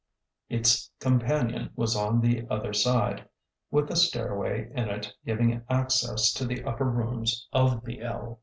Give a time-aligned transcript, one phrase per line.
[0.49, 3.29] ''Its companion was on the other side,
[3.69, 8.39] with a stairway in it giving access to the upper rooms of the ell.